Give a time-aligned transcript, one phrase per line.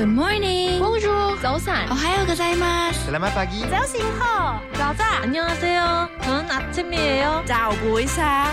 [0.00, 0.80] Good morning.
[0.80, 1.36] Bonjour.
[1.42, 1.88] 早安。
[1.90, 3.10] 오하요 고자이마스.
[3.10, 3.68] Selamat pagi.
[3.70, 6.08] 早醒好，早早 안녕하세요.
[6.22, 7.42] 저는 아침이에요.
[7.44, 8.46] 早不一상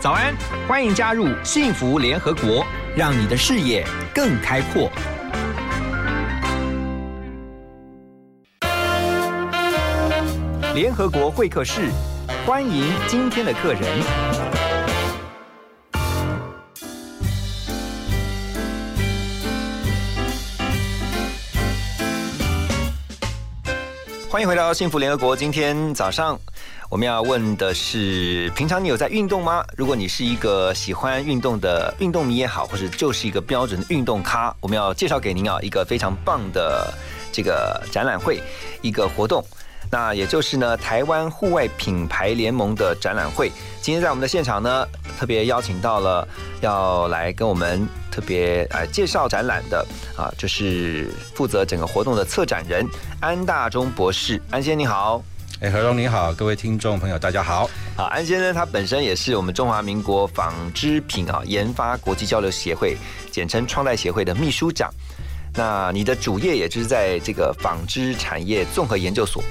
[0.00, 0.36] 早早安，
[0.68, 2.64] 欢迎加入幸福联合国，
[2.94, 4.90] 让你的视野更开阔。
[10.73, 11.91] 联合国会客室，
[12.47, 13.81] 欢迎今天的客人。
[24.27, 25.37] 欢迎回到幸福联合国。
[25.37, 26.39] 今天早上
[26.89, 29.63] 我们要问的是：平常你有在运动吗？
[29.77, 36.91] 如果你是一个喜欢运动的运动迷也好，或者就是一个标准的运动咖，我们要介绍给您啊一个非常棒的
[37.31, 38.41] 这个展览会，
[38.81, 39.45] 一个活动。
[39.93, 43.51] 那也就是呢，台湾户外品牌联盟的展览会。
[43.79, 44.87] 今天在我们的现场呢，
[45.19, 46.27] 特别邀请到了
[46.61, 49.85] 要来跟我们特别呃介绍展览的
[50.17, 52.83] 啊，就是负责整个活动的策展人
[53.21, 54.41] 安大中博士。
[54.49, 55.23] 安先生你好。
[55.61, 57.69] 哎，何荣你好，各位听众朋友大家好。
[57.95, 62.97] 啊，安先生他本身也是我们中华民国纺织品啊研发国际交流协会，
[63.29, 64.91] 简称创代协会的秘书长。
[65.53, 69.43] 那你的主业也就是在这个纺织产业综合研究所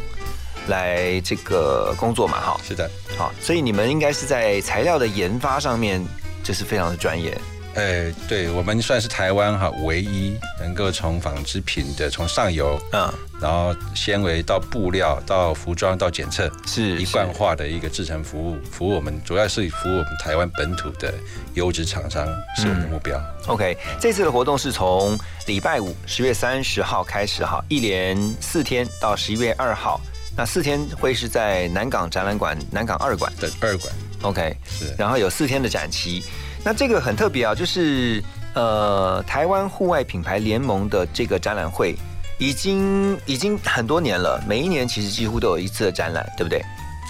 [0.69, 2.61] 来这个工作嘛，哈。
[2.63, 6.05] 是的，好，所以你们应该是在材料的研发上面
[6.43, 7.37] 就是非常的专业。
[7.75, 21.15] 哎，对我们算是台湾哈唯一能够从纺织品的从上游，嗯，然后纤维到布料到服装到检测，是一贯化的一个制成服务，服务我们主要是服务我们台湾本土的
[21.55, 22.27] 优质厂商
[22.59, 23.19] 是我们的目标。
[23.47, 29.99] OK，这次的活动是从礼拜五十月三十号开始哈，一连四天到十一月二号。
[30.37, 36.25] 那四天会是在南港展览馆、南港二馆的二馆，OK，是，然后有四天的展期。
[36.65, 38.23] 那这个很特别啊，就是
[38.55, 41.95] 呃，台湾户外品牌联盟的这个展览会，
[42.39, 46.63] 已经已经很多年了，每一年其实几乎都有一次的展览，对不对？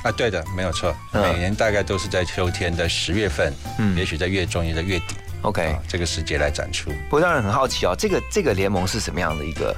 [0.02, 6.91] 啊，对的，没有错，嗯每年大概都是在秋天的十月份，嗯也许在月中也在月底 OK，、啊这个时节来展出。
[7.08, 9.76] 不过当然很好奇哦，这个这个联盟是什么样的一个？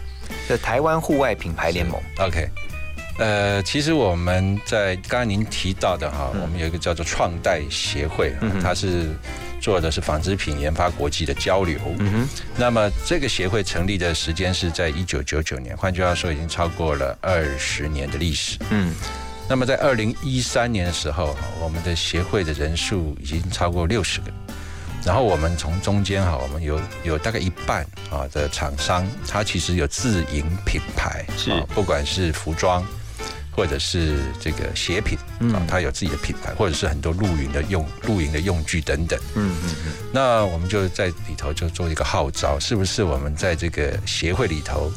[0.48, 2.00] 就台湾户外品牌联盟。
[2.19, 2.48] OK，
[3.19, 9.14] 呃，其实我们在刚刚您提到的哈，我们有一个叫做创代协会，嗯它是
[9.60, 11.78] 做的是纺织品研发国际的交流。
[12.56, 18.58] 那么这个协会成立的时间是在一九九九年，换句话说，已经超过了二十年的历史。
[18.70, 18.92] 嗯
[19.48, 24.26] 那么在二零一三年的时候，我们的协会的人数已经超过六十个。
[25.04, 32.82] 然后我们从中间哈，我们有有大概一半啊的厂商，它其实有自营品牌，是啊不管是服装
[33.54, 39.19] 或者是这个鞋品嗯啊，它有自己的品牌，或者是很多露营的用露营的用具等等。
[39.34, 44.93] 嗯嗯嗯，那我们就在里头就做一个号召，是不是我们在这个协会里头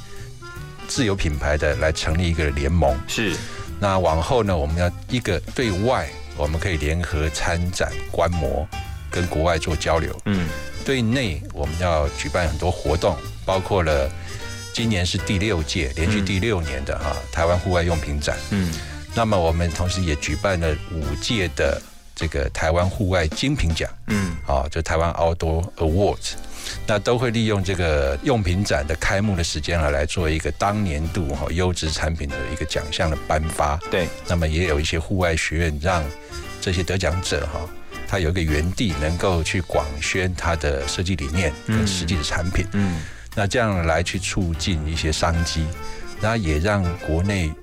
[0.88, 2.98] 自有品牌的来成立一个联盟？
[3.08, 3.36] 是
[3.80, 8.68] 那往后呢，我们要一个对外，我们可以联合参展、观摩，
[9.12, 10.48] 跟国外做交流；嗯
[10.84, 13.16] 对内，我们要举办很多活动，
[13.46, 14.10] 包括了
[14.78, 18.38] 今年是第六届，连续第六年的哈、台湾户外用品展。
[18.52, 18.72] 嗯。
[19.16, 21.82] 那么我们同时也举办了五届的
[22.16, 23.90] 这个台湾户外精品奖。
[24.06, 24.36] 嗯。
[24.46, 26.34] 啊，就台湾 Outdoor Awards，
[26.86, 33.80] 那都会利用这个用品展的开幕的时间啊，来做一个当年度哈优质产品的一个奖项的颁发。
[33.90, 36.06] 对，那么也有一些户外学院让
[36.62, 37.68] 这些得奖者哈，
[38.08, 43.02] 他有一个园地能够去广宣他的设计理念跟实际的产品，嗯
[43.38, 45.64] 那这样来去促进一些商机，
[46.20, 47.54] 然后也让国内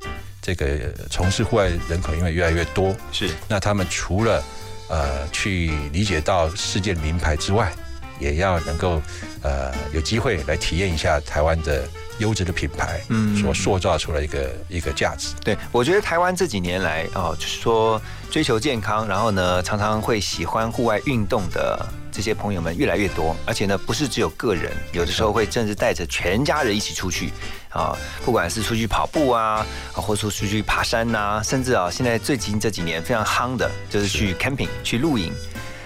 [0.40, 3.28] 这个从事户外人口因为越来越多，是。
[3.48, 4.40] 那他们除了
[4.88, 7.72] 呃去理解到世界名牌之外，
[8.20, 9.02] 也要能够
[9.42, 11.82] 呃有机会来体验一下台湾的
[12.18, 15.28] 优质的品牌，嗯所塑造出来一个一个价值。
[15.44, 18.00] 对，我觉得台湾这几年来哦，就是说
[18.30, 27.30] 追求健康，然后呢，常常会喜欢户外运动的这些朋友们越来越多，而且呢，不是只有个人，有的时候会甚至带着全家人一起出去
[27.70, 35.32] 啊，不管是出去跑步啊，啊，或出出去爬山呐、甚至啊，现在最近这几年非常夯的，就是去 camping 去露营。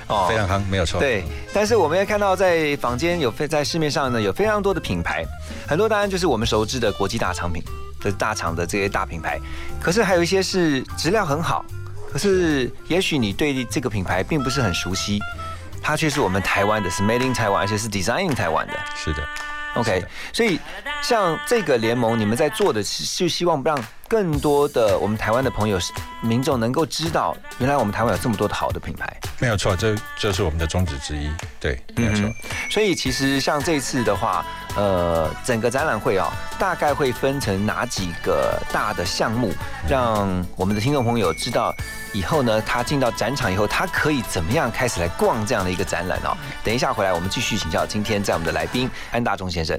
[0.08, 0.99] 哦非常夯，没有错。
[0.99, 5.25] 对，但是我们也看到在坊间有非在市面上呢有非常多的品牌，
[5.66, 7.62] 很多当然就是我们熟知的国际大厂品，
[8.00, 9.38] 就是大厂的这些大品牌，
[9.81, 11.64] 可是还有一些是质量很好，
[12.10, 15.19] 可是也许你对这个品牌并不是很熟悉，
[15.82, 18.72] 它却是我们台湾的，是 Made in Taiwan，而且是 Design in Taiwan 的。
[18.96, 19.22] 是的，
[19.75, 20.59] OK，所以
[21.03, 23.79] 像这个联盟，你们在做的是就希望让
[24.09, 25.79] 更多的我们台湾的朋友、
[26.23, 29.15] 民众能够知道，原来我们台湾有这么多的好的品牌。
[29.38, 31.31] 没有错，这这是我们的宗旨之一。
[31.61, 32.29] 对，没有错。
[32.70, 34.44] 所以其实像这次的话，
[34.76, 39.53] 呃，整个展览会啊，大概会分成哪几个大的项目，
[39.88, 41.75] 让我们的听众朋友知道
[42.12, 46.37] 以后呢，他进到展场以后，他可以怎么样开始来逛这样的一个展览哦。
[46.65, 49.78] 等一下回来，我们继续请教今天在我们的来宾安大忠先生。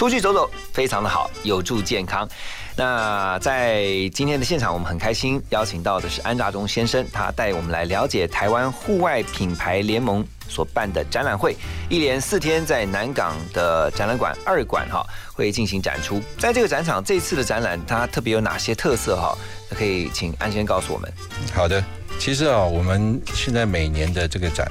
[0.00, 2.26] 出去走走非常的好，有助健康。
[2.74, 11.54] 那在今天的现场，我们很开心邀请到的是安大中先生，他带我们来了解台湾户外品牌联盟所办的展览会，
[11.90, 15.04] 一连四天在南港的展览馆二馆哈
[15.34, 16.18] 会进行展出。
[16.38, 19.36] 在这个展场，这次的展览它特别有哪些特色哈？
[19.76, 21.12] 可以请安先告诉我们。
[21.52, 21.84] 好的，
[22.18, 24.66] 其实啊，我们现在每年的这个展，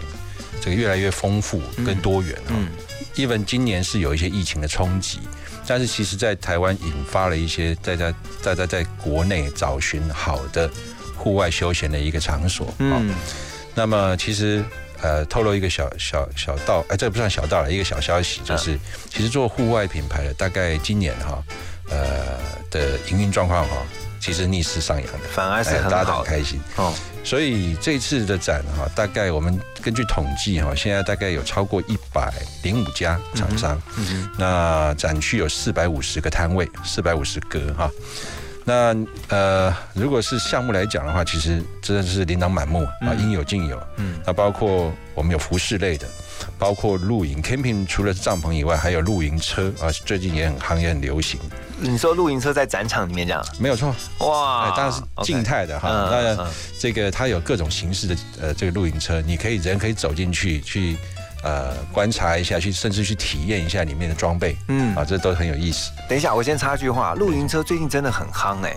[0.60, 2.58] 这个越来越丰富跟多元啊。
[3.16, 5.20] Even 今年是有一些疫情的冲击，
[5.68, 8.14] 但是其实，在台湾引发了一些大家
[8.44, 10.70] 大家在国内找寻好的
[11.16, 12.74] 户外休闲的一个场所。
[12.80, 13.14] 嗯，
[13.76, 14.64] 那么其实
[15.02, 18.78] 呃，透露一个小小小道，哎，这不算小道了，一个小消息，就是
[19.10, 21.44] 其实做户外品牌的，大概今年哈，
[21.90, 22.38] 呃
[22.70, 23.78] 的营运状况哈。
[24.20, 26.94] 其实逆势上扬的，反而是很大家很开心哦。
[27.24, 32.32] 所以这次的展哈，大概我们根据统计哈，现在大概有超过一百
[32.64, 33.82] 零五家厂商，
[34.38, 37.92] 那展区有四百五十个摊位，四百五十个哈。
[38.66, 38.96] 那
[39.30, 43.82] 呃，如果是项目来讲的话，其实真的是琳琅满目啊，应有尽有。
[43.98, 46.08] 嗯，那包括我们有服饰类的，
[46.58, 51.40] 包括露营 camping，除了帐篷以外，还有露营车啊，最近也很行，也很流行。
[51.82, 53.44] 你说露营车在展场里面这样？
[53.60, 55.90] 没有错，哇哎，当然是静态的哈。
[55.90, 60.98] 嗯那嗯这个它有各种形式的呃这个露营车，你可以人可以走进去去
[61.44, 65.92] 呃观察一下，去甚至去体验一下里面的装备，嗯啊，这都很有意思。
[66.08, 68.76] 等一下，我先插句话，露营车最近真的很夯哎、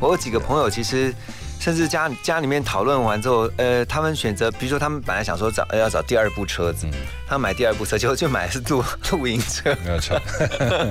[0.00, 1.14] 我有几个朋友，其实
[1.62, 6.92] 甚至家家里面讨论完之后，呃，他们选择，比如说他们本来想说找呃要找第二部车子，嗯
[7.28, 9.72] 他们买第二部车，结果就买的是露露营车。
[9.84, 10.20] 没有错，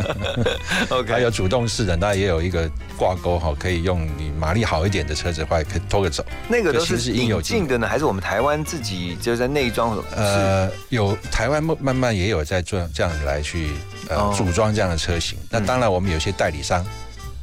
[0.90, 6.26] OK，还有主动式的，那也有一个挂钩哈，可以用你马力好一点的车子的话，也可以拖个走。
[6.48, 10.02] 那个都是应有引进的呢，还是我们台湾自己就在内装？
[10.16, 13.72] 呃，有台湾慢慢慢也有在做这样子来去
[14.08, 15.38] 呃哦组装这样的车型。
[15.50, 16.84] 那当然，我们有些代理商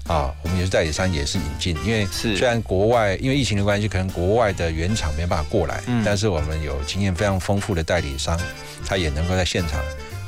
[0.08, 8.40] 啊，我们也是代理商也是引进，因为是虽然国外因为疫情的关系，可能国外的原厂没办法过来，嗯但是我们有经验非常丰富的代理商，
[8.86, 9.80] 他也能够在现场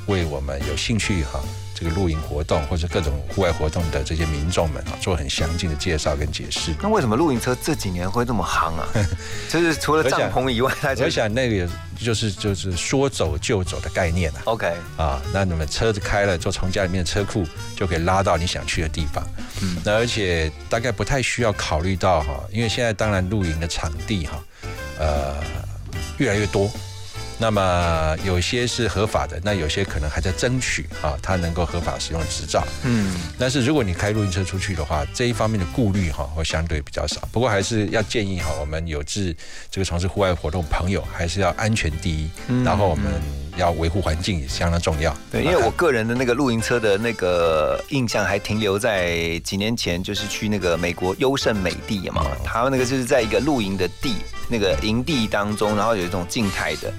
[0.06, 1.40] 为我们有兴趣哈。
[1.80, 6.75] 这个露营活动或者各种户外活动的这些民众们啊，做很详尽的介绍跟解释。
[6.82, 8.87] 那为什么露营车这几年会这么夯啊？
[9.49, 11.66] 就是除了帐篷以外，我想那个
[11.99, 14.42] 就是就是说走就走的概念啊。
[14.44, 19.26] OK，啊，那你们车子开了，就从家里面的车库就可以拉到你想去的地方。
[19.62, 24.38] 嗯那而且大概不太需要考虑到哈，因为现在当然露营的场地哈，
[24.99, 25.37] 呃，
[26.18, 26.70] 越来越多。
[27.40, 32.62] 那么有些是合法的，那有些可能还在争取啊，它能够合法使用执照。
[32.85, 37.26] 嗯，但是如果你开露营车出去的话，这一方面的顾虑哈会相对比较少。
[37.32, 39.35] 不过还是要建议哈，我们有志
[39.70, 43.11] 这个从事户外活动朋友，还是要安全第一，嗯然后我们
[43.56, 45.16] 要维护环境也相当重要。
[45.32, 54.16] 对，因为我个人的那个露营车的那个印象还停留在几年前，就是去那个美国优胜美地嘛，他们那个就是在一个露营的地
[54.49, 56.92] 那个营地当中，然后有一种静态的，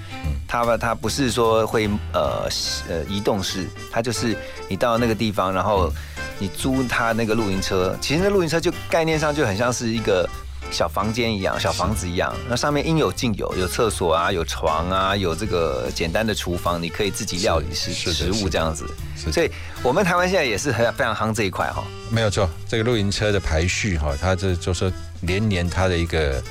[0.52, 2.46] 它它不是说会呃
[2.88, 4.36] 呃移动式，它就是
[4.68, 5.90] 你到那个地方，然后
[6.38, 10.28] 你租它那个露营车，其实那露营车就概念上就很像是一个。
[10.70, 18.88] 小房间一样，小房子一样，那上面应有尽有，有厕所啊，有床啊，有这个简单的厨房，你可以自己料理食食物这样子。
[19.30, 19.50] 所以
[19.82, 21.84] 我们台湾现在也是很非常夯这一块哈。
[22.08, 24.90] 没有错，这个露营车的排序哈，它这就是
[25.20, 26.42] 连年它的一个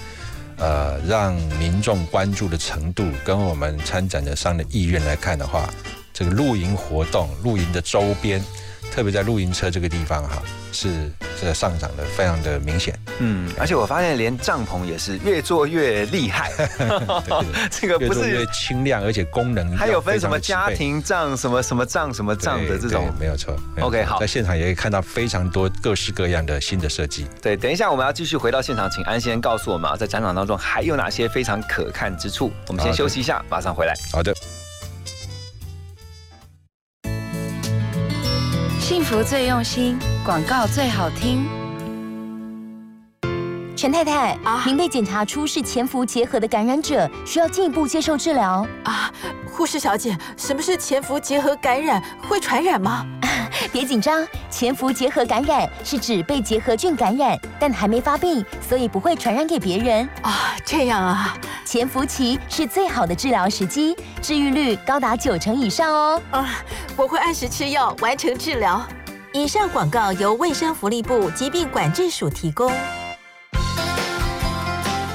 [0.62, 5.68] 呃让民众关注的程度，跟我们参展的商的意愿来看的话，
[6.14, 8.42] 这个露营活动、露营的周边，
[8.92, 10.44] 特别在露营车这个地方哈，
[10.74, 12.94] 是这个上涨的非常的明显。
[13.20, 16.52] 嗯，而且我发现连帐篷也是越做越厉害，
[17.72, 23.10] 这个不越做越是轻量，而且功能还有分什么家庭帐、什么什么帐、什么帐的这种。
[23.18, 23.56] 没有错。
[23.78, 27.26] 有 OK，好在现场也可以看到非常多各式各样的新的设计。
[27.42, 32.52] 对，等一下我们要继续回到现场，请安先告诉我们啊，在展场当中还有哪些非常可看之处？
[32.68, 33.94] 我们先休息一下，马上回来。
[34.12, 34.34] 好的。
[39.12, 41.46] 幸福最用心，广告最好听。
[43.76, 48.66] 陈太太，啊您被检查出是潜伏结核的感染者，需要进一步接受治疗。
[48.86, 49.12] 啊，
[49.52, 52.02] 护士小姐，什么是潜伏结核感染？
[52.26, 53.06] 会传染吗？
[53.74, 60.08] 别紧张，潜伏结核感染是指被结核菌感染，但还没发病，所以不会传染给别人。
[60.22, 66.22] 啊，这样啊，潜伏期是最好的治疗时机，治愈率高达九成以上哦。
[66.32, 66.64] 啊，
[66.96, 68.82] 我会按时吃药，完成治疗。
[69.34, 72.70] 以上广告由卫生福利部疾病管制署提供。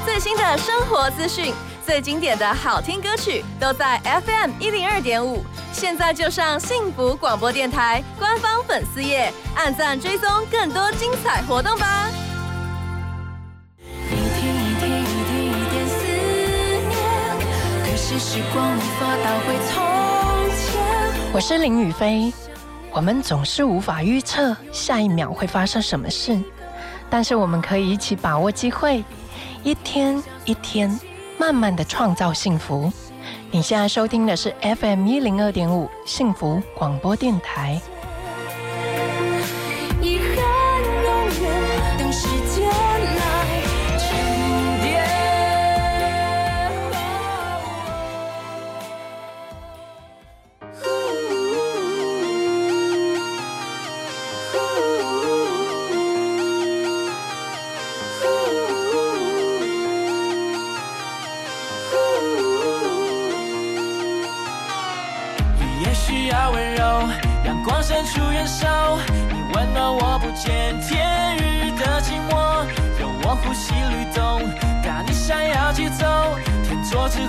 [0.07, 1.53] 最新的生活资讯，
[1.85, 5.45] 最经典的好听歌曲，都在 FM 一零二点五。
[5.71, 12.09] 现在就上幸福广播电台官方粉丝页，按赞追踪更多精彩活动吧。
[13.79, 16.07] 一天一天一天一点思
[16.89, 16.97] 念，
[17.85, 19.77] 可是时光无法倒回从
[20.57, 20.81] 前。
[21.35, 22.33] 我是林雨飞。
[22.97, 26.41] 我们总是无法预测下一秒会发生什么事，
[27.11, 29.05] 但是我们可以一起把握机会，
[29.63, 30.99] 一天一天，
[31.37, 32.91] 慢慢的创造幸福。
[33.51, 37.79] 你现在收听的是 FM 一零二点五幸福广播电台。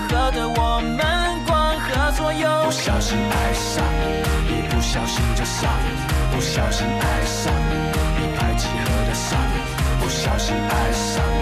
[0.10, 1.00] 合的我们
[1.46, 4.04] 光合作用，不小心爱上你，
[4.50, 5.88] 一不小心就上瘾，
[6.32, 7.74] 不小心爱上你，
[8.18, 9.56] 一拍即合的上瘾，
[10.00, 11.40] 不小心爱上你，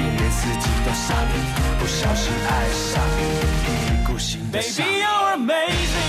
[0.00, 1.34] 一年四季都上瘾，
[1.78, 3.20] 不小心爱上你，
[3.64, 4.92] 一意孤行的上瘾。
[4.92, 6.05] Baby you're amazing，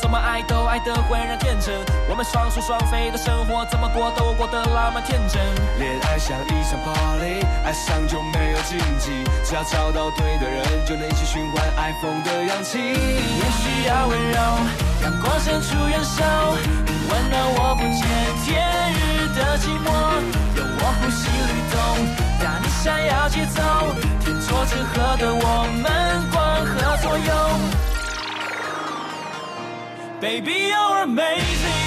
[0.00, 1.74] 怎么爱都爱得浑然天成。
[2.08, 5.42] 我们双宿双飞的生活，怎么过都过得浪漫天真。
[5.78, 12.78] 恋爱像一场 party，爱上就没有禁忌，只要找到对的人，就能一起循环爱疯的氧气。
[12.78, 14.38] 也需要温柔，
[15.02, 16.24] 阳光伸出援手，
[17.10, 18.06] 温暖我不见
[18.44, 19.86] 天日的寂寞。
[20.56, 21.76] 有我呼吸律动，
[22.40, 23.60] 带你闪耀节奏，
[24.20, 27.87] 天作之合的我们光合作用。
[30.20, 31.77] Baby, you're amazing.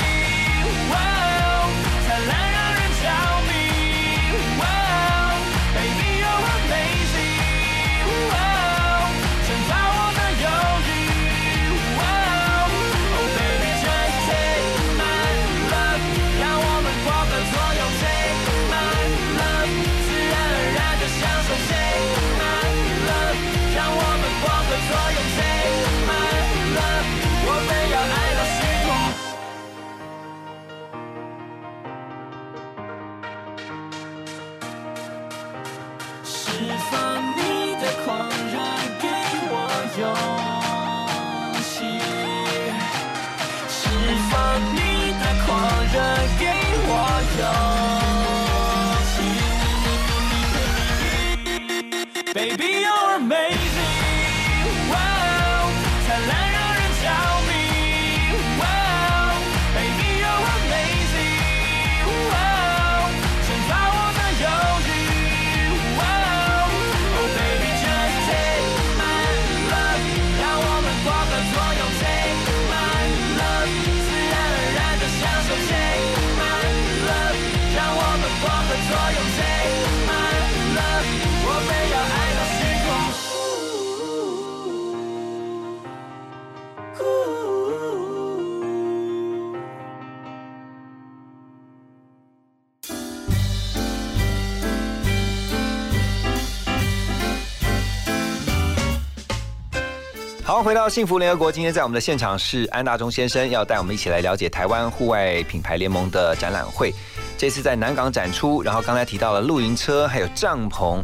[100.63, 106.93] 回到幸福联合国，今天在我们的现场是安大中先生，要带我们一起来了解台湾户外品牌联盟的展览会。
[107.35, 111.01] 这次在南港展出，然后刚才提到了露营车，还有帐篷，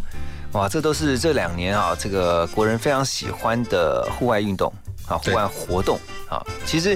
[0.52, 4.72] 哇，这都是这两年啊，这个国人非常喜欢的户外运动
[5.08, 6.46] 啊，户外活动啊。
[6.63, 6.96] 其实，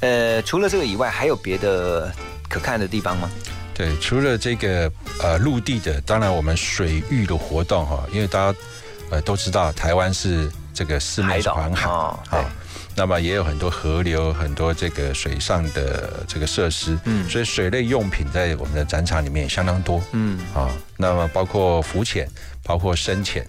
[0.00, 2.12] 呃，除了这个以外，还有别的
[2.50, 3.30] 可看的地方吗？
[3.72, 8.58] 对，除了这个呃陆地的，当然我们水域的活动哈，因为大家
[9.08, 12.44] 呃都知道台湾是这个四面环海哦对好，
[12.96, 20.68] 那么也有很多河流，很多这个水上的这个设施，嗯所以水类用品在我们的展场里面也相当多嗯，啊。
[20.96, 22.28] 那么包括浮潜，
[22.62, 23.46] 包括深潜。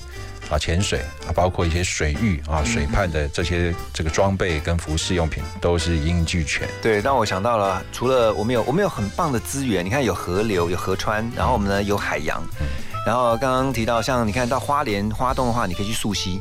[0.47, 6.69] 啊，潜水啊，包括一些水域啊、水畔的这些这个装备跟服饰用品都是一应俱全。
[6.83, 12.43] 对，让我想到了，除了我们有我们有很棒的资源，你看有河流，有河川，然后我们呢有海洋，
[13.07, 16.39] 然后刚刚提到像你看到花莲花东的话，你可以去溯溪，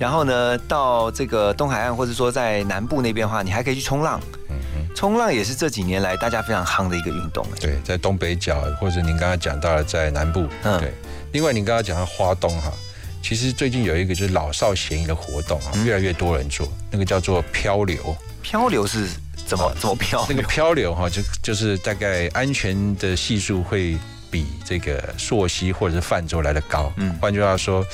[0.00, 4.18] 然后呢到这个东海岸或者说在南部那边的话，你还可以去冲浪，
[4.96, 7.46] 冲浪也是这几年来大家非常夯的一个运动。
[7.60, 10.94] 对，在东北角或者您刚刚讲到了在南部，嗯对。
[11.32, 12.72] 另外，您刚刚讲到花东哈，
[13.22, 18.16] 其实最近有一个就是老少咸宜的活动啊，越来越多人做，那个叫做漂流。
[18.40, 19.06] 漂流是
[19.44, 20.42] 怎么怎么漂那个？
[20.42, 23.98] 漂流哈，就就是大概安全的系数会
[24.30, 26.92] 比这个朔溪或者是泛舟来的高。
[26.96, 27.84] 嗯嗯，换句话说，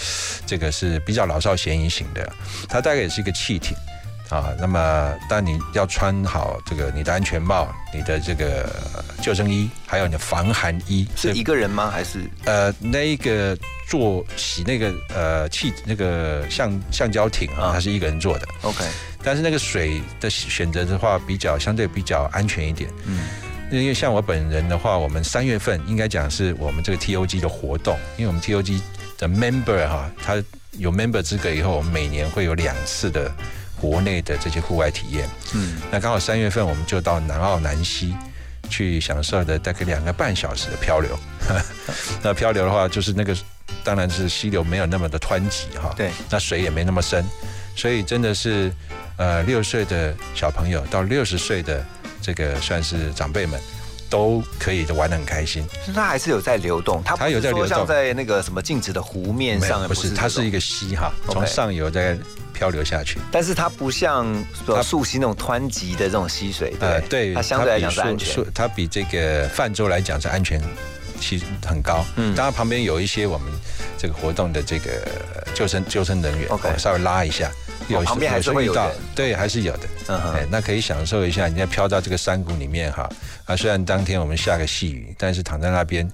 [0.46, 2.32] 这个是比较老少咸宜型的，
[2.68, 3.76] 它大概也是一个汽艇。
[4.28, 8.68] 啊，那么但你要穿好这个你的安全帽、你的这个
[9.22, 11.92] 救生衣，还有你的防寒衣，是一个人吗？
[11.92, 13.56] 还是呃，那一个
[13.88, 18.84] 坐洗那个呃气那个橡橡胶艇啊啊，它是一个人坐的，OK？
[19.22, 22.90] 但是那个水的选择的话，比较相对比较安全一点。
[23.04, 23.28] 嗯
[23.70, 28.80] 因为像我本人的话，我们三月份应该讲是我们这个 TOG 的活动，因为我们 TOG
[29.18, 33.30] 的 member 哈，他有 member 资格以后，我们每年会有两次的
[33.80, 35.28] 国内的这些户外体验。
[35.54, 38.14] 嗯，那刚好三月份我们就到南澳南溪
[38.68, 41.18] 去享受的大概两个半小时的漂流。
[42.22, 43.36] 那漂流的话，就是那个
[43.82, 47.24] 当然是溪流没有那么的湍急哈，对，那水也没那么深，
[47.74, 48.72] 所以真的是
[49.16, 51.84] 呃六岁的小朋友到六十岁的
[52.26, 53.60] 这个算是长辈们。
[54.08, 62.16] 都可以玩的很开心，它还是有在流动，它它有在流动，像在那个什么静止的湖面上，不是，它是一个溪哈，从上游在
[62.54, 63.18] 漂流下去。
[63.32, 64.32] 但是它不像
[64.80, 68.44] 溯溪那种湍急的这种溪水，对，对，它相对来讲是安全。
[68.54, 70.62] 它比这个泛舟来讲是安全
[71.20, 72.04] 其实很高。
[72.14, 73.50] 嗯，当然旁边有一些我们
[73.98, 75.04] 这个活动的这个
[75.52, 77.50] 救生救生人员稍微拉一下。
[77.88, 79.88] 有旁边还是会有的，对，还是有的。
[80.08, 83.08] 嗯哼，那可以享受一下，你要飘到这个山谷里面哈。
[83.44, 86.08] 啊，虽然当天我们下个细雨，但是躺在那边，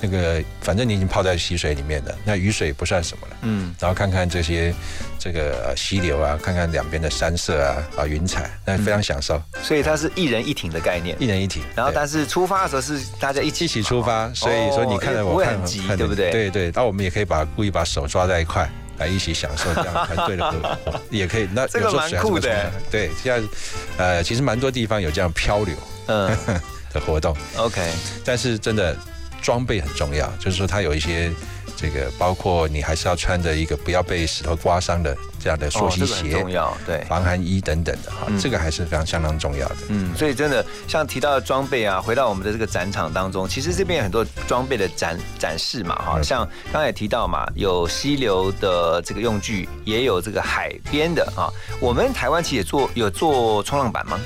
[0.00, 3.36] 那个反正你已经泡在溪水里面了，那雨水不算什么了。
[3.42, 4.74] 嗯，然后看看这些
[5.18, 9.40] 这个溪流啊，看看两边的山色啊啊云彩，那非常享受。
[9.62, 11.62] 所以它是一人一艇的概念，一人一艇。
[11.74, 16.30] 然后但是出发的时候是大家一起一起出发，所以说你看着我看很急，对不对？
[16.30, 16.70] 对对。
[16.74, 18.68] 那我们也可以把故意把手抓在一块。
[18.98, 21.48] 来一起享受这样团队的合作， 也可以。
[21.52, 22.70] 那这个蛮酷的。
[22.90, 23.48] 对，现在
[23.96, 25.74] 呃，其实蛮多地方有这样漂流
[26.06, 26.36] 嗯
[26.92, 27.36] 的活动。
[27.56, 27.80] OK，
[28.24, 28.96] 但是真的
[29.42, 31.30] 装备很重要，就是说它有一些。
[31.76, 39.76] 这个包括你还是要穿着一个不要被石头刮伤的这样的溯溪鞋，重要对，防寒衣等等的哈，这个还是非常相当重要的。
[39.90, 51.52] 嗯，所以真的像提到的装备啊，回到我们的这个展场当中，其实这边有很多装备的展展示嘛，哈，像刚才也提到嘛，有溪流的这个用具，也有这个海边的啊。
[51.78, 54.18] 我们台湾其实也做有做冲浪板吗？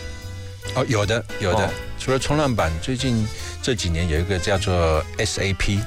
[0.77, 3.27] 哦，有的有的，除了冲浪板，最近
[3.61, 5.81] 这几年有一个叫做 SAP。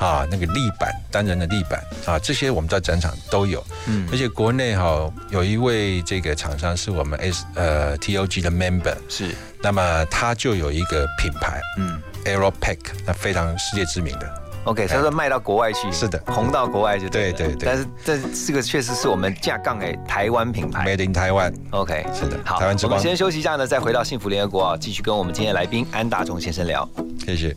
[0.00, 3.62] 啊，那个立板，单人的立板啊，这些我们在展场都有。
[3.86, 14.40] 嗯，而且国内哈有一位这个厂商是我们 S 呃 TOG 的 member，是，那么他就有一个品牌，嗯，Aeropack，那非常世界知名的。
[14.64, 17.66] OK，他说卖到国外去，是的，红到国外就对对对。
[17.66, 21.54] 但是这这个确实是我们架杠诶台湾品牌，Made in Taiwan。
[21.70, 26.88] OK，是的，好台湾，我们先休息一下呢，再回到幸福联合国啊，继续跟我们今天来宾安大中先生聊。
[27.24, 27.56] 谢谢。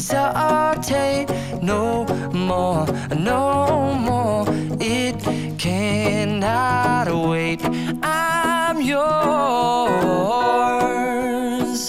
[0.00, 1.28] hesitate
[1.62, 4.44] no more, no more.
[4.80, 5.20] It
[5.58, 7.60] cannot wait.
[8.02, 9.10] I'm yours.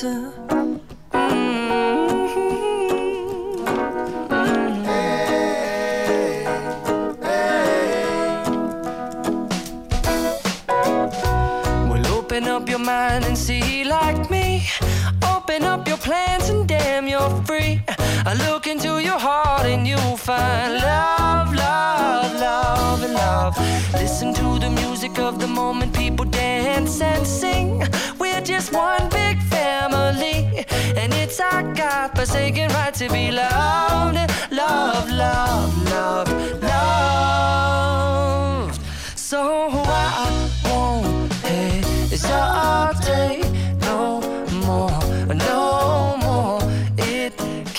[0.04, 0.78] Mm-hmm.
[1.14, 2.52] Mm-hmm.
[12.48, 13.61] up your mind and see
[18.32, 23.58] I look into your heart and you'll find love, love, love, love.
[23.92, 27.84] Listen to the music of the moment, people dance and sing.
[28.20, 30.66] We're just one big family,
[30.96, 34.16] and it's our God forsaken right to be loved,
[34.50, 36.32] love, love, love,
[36.64, 38.80] loved.
[39.18, 43.44] So I won't hesitate
[43.82, 44.22] no
[44.66, 45.02] more,
[45.36, 46.11] no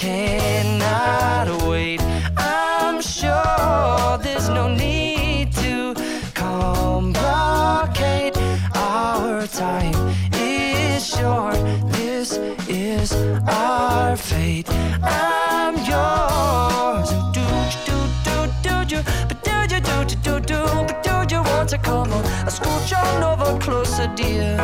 [0.03, 2.03] cannot wait.
[2.37, 5.95] I'm sure there's no need to
[6.35, 8.37] complicate.
[8.75, 9.95] Our time
[10.33, 11.55] is short.
[11.93, 12.33] This
[12.69, 13.13] is
[13.47, 14.69] our fate.
[15.05, 17.11] I'm yours.
[17.37, 17.47] Do
[17.87, 21.79] do do do do, but do do do do do, but do you want to
[21.79, 22.25] come on?
[22.51, 24.59] Scooch on over closer, dear,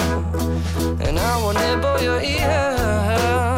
[1.07, 3.58] and I will nibble your ear.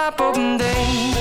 [0.00, 1.19] pop open day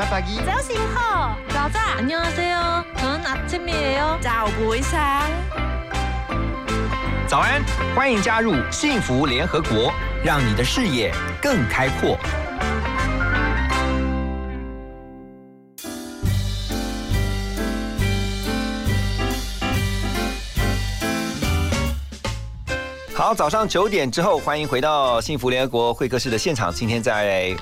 [0.00, 0.38] Selamat pagi.
[1.98, 2.84] 안녕하세요.
[2.96, 4.18] 저는 아침이에요.
[4.20, 5.30] 早午sáng.
[7.28, 7.62] 早安，
[7.94, 9.92] 欢迎加入幸福联合国，
[10.24, 12.18] 让你的视野更开阔。
[23.14, 26.72] 好，早上九点之后，欢迎回到幸福联合国会客室的现场。
[26.72, 27.56] 今天在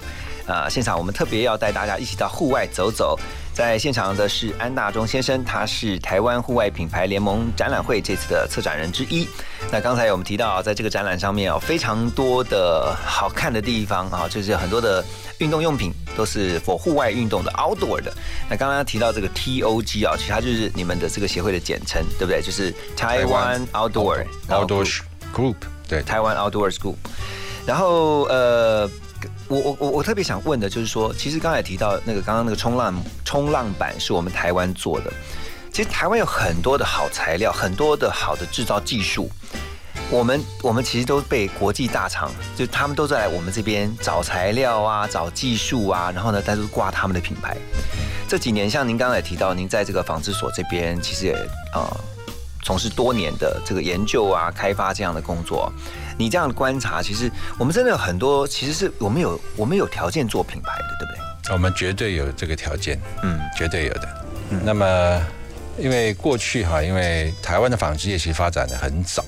[0.49, 3.17] 呃现场，我们特别要带大家一起到户外走走。
[3.53, 9.27] 在现场的是安大中先生，他是台湾户外品牌联盟展览会这次的策展人之一。
[9.71, 15.03] 那刚才我们提到，在这个展览上面哦，非常多的好看的地方啊，就是很多的
[15.37, 18.11] 运动用品都是 for 户外运动的 outdoor 的。
[18.49, 22.41] 那刚刚提到这个 TOG 啊，其实它就是你们的这个协会的简称，对不对？
[22.41, 25.01] 就是台湾 Outdoor Outdoor
[25.35, 25.55] Group，
[25.87, 26.95] 对，台湾 Outdoors Group。
[27.65, 28.89] 然后呃，
[29.47, 32.93] 我我我我特别想问的就是说，其实刚才提到那个刚刚那个冲浪
[33.25, 35.11] 冲浪板是我们台湾做的，
[35.71, 39.29] 其实台湾有很多的好材料，很多的好的制造技术。
[40.11, 47.55] 我们我们其实都被国际大厂，就他们都在我们这边找材料啊，找技术啊，然后呢，但是挂他们的品牌。
[48.27, 51.33] 这几年，像您刚才提到，您在这个纺织所这边，其实也
[51.75, 51.99] 呃
[52.63, 55.71] 从事多年的这个研究啊、开发这样的工作。
[56.19, 61.53] 你这样的观察，其实我们真的有很多，其实是我们有我们有条件做品牌的，对不对？
[61.53, 64.25] 我们绝对有这个条件，嗯，绝对有的。
[64.65, 65.21] 那么，
[65.77, 69.23] 因为过去哈，因为台湾的纺织业其实发展的很早，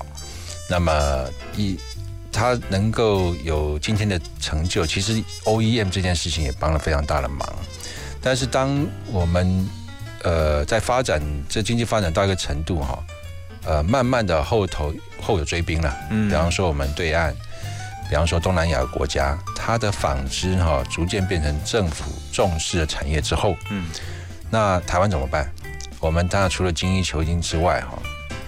[0.68, 1.24] 那么
[1.56, 1.78] 一
[2.30, 7.48] 它能够有今天的成就，其实 OEM 这件事情也帮了非常大的忙。
[8.20, 9.68] 但是当我们
[10.22, 12.98] 呃在发展这经济发展到一个程度哈，
[13.64, 16.28] 呃，慢慢的后头后有追兵了，嗯。
[16.28, 17.34] 比方说我们对岸。
[18.10, 23.86] 比方说东南亚国家，它的纺织哈、逐渐变成政府重视的产业之后，嗯，
[24.50, 25.50] 那台湾怎么办？
[25.98, 27.98] 我们当然除了精益求精之外哈，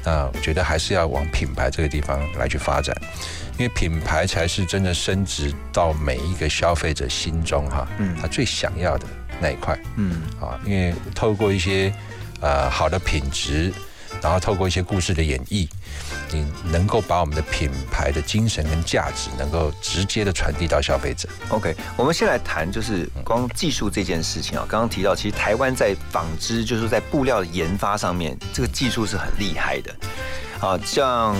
[0.04, 2.94] 那我觉得还是要往品牌这个地方来去发展，
[3.56, 8.14] 因为品牌才是真的升值到每一个消费者心中哈，嗯。
[8.20, 9.06] 他最想要的
[9.40, 9.78] 那一块。
[9.96, 10.24] 嗯。
[10.42, 11.90] 啊，因为透过一些
[12.42, 13.72] 呃好的品质，
[14.20, 15.66] 然后透过一些故事的演绎，
[16.34, 21.28] 你能够把我们的品牌的精神跟价值能够直接的传递到消费者。
[21.50, 24.66] OK，我们先来谈就是光技术这件事情啊。
[24.68, 29.94] 刚刚提到，其实台湾在纺织，就是在布料的研发上面，这个技术是很厉害的。
[30.60, 31.36] 啊，像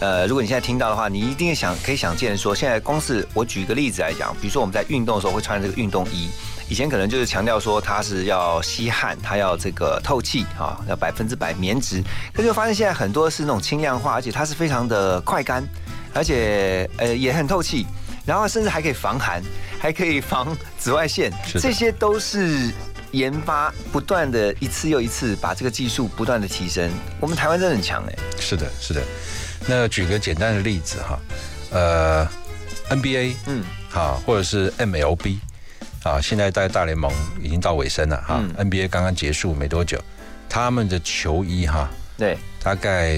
[0.00, 6.28] 呃，如果你现在听到的话，你一定想可以想见说，现在光是我举一个例子来讲，比如说我们在运动的时候会穿这个运动衣，
[6.72, 12.02] 以前可能就是强调说它是要吸汗，它要这个透气啊，要百分之百棉质。
[12.32, 15.62] 可是我发现现在很多是那种轻量化，而且它是非常的快干，
[16.14, 17.86] 而且呃也很透气。
[18.24, 19.42] 然后甚至还可以防寒，
[19.78, 21.30] 还可以防紫外线，
[21.60, 22.72] 这些都是
[23.10, 26.90] 研发不断的一次又一次把这个技术不断的提升。
[27.20, 29.02] 我们台湾真的很强哎，是的，是的。
[29.66, 31.18] 那举个简单的例子哈，
[31.70, 32.26] 呃
[32.88, 35.36] ，NBA，嗯，好，或者是 MLB，
[36.02, 37.10] 啊，现在在大联盟
[37.40, 40.02] 已经到尾声了哈、嗯 NBA 刚刚结束没多久，
[40.48, 41.88] 他们的球衣哈，
[42.18, 43.16] 对，大概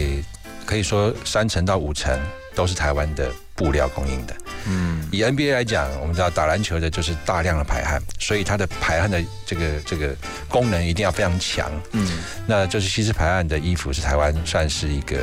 [0.66, 2.18] 可以说三成到五成
[2.54, 4.34] 都是台湾的布料供应的。
[4.66, 10.14] 嗯以 NBA 来讲，我们知道打篮球的就是大量的排汗，所以它的排汗的这个这个
[10.48, 11.70] 功能一定要非常强。
[11.92, 15.18] 嗯那就是吸湿排汗的衣服是台湾算是一个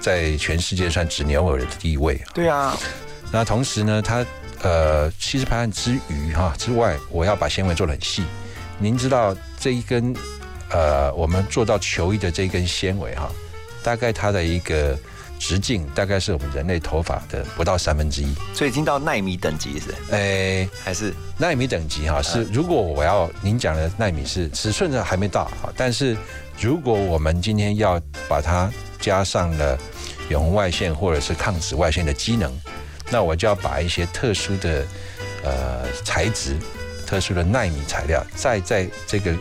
[0.00, 2.20] 在全世界算指牛耳的地位。
[2.32, 2.76] 对啊，
[3.32, 4.24] 那同时呢，它
[4.62, 8.24] 呃吸湿排汗之余哈之外，我要把纤维做得很细。
[8.78, 10.14] 您知道这一根
[10.70, 13.30] 呃，我们做到球衣的这一根纤维哈，
[13.82, 14.98] 大概它的一个
[15.38, 18.34] 直径大概是我们人类头发的不到三分之一。
[18.52, 19.94] 所以已经到纳米等级是？
[20.10, 22.20] 诶，还是纳米等级哈？
[22.20, 26.16] 是如果我要您讲的纳米是尺寸上还没到哈，但是
[26.60, 29.78] 如果我们今天要把它加上了
[30.28, 32.52] 远红外线或者是抗紫外线的机能，
[33.10, 34.84] 那我就要把一些特殊的
[35.44, 36.56] 呃材质、
[37.06, 39.34] 特殊的纳米材料，再在这个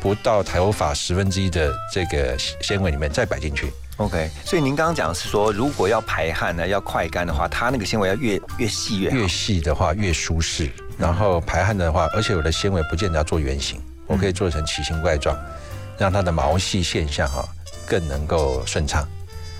[0.00, 3.72] 不到头发十分之一的这个纤维里面再摆进去。
[3.98, 9.16] OK，所以您刚刚讲是说，如果要排汗呢，要快干的话，它那个纤维要越越细越好。
[9.16, 15.38] 越细的话越舒适，然后排汗的话，而且我的纤维不见得要做圆形，我可以做成奇形怪状，
[15.96, 17.48] 让它的毛细现象哈
[17.86, 19.06] 更能够顺畅。